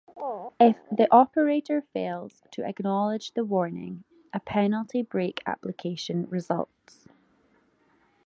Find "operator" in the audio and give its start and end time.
1.11-1.79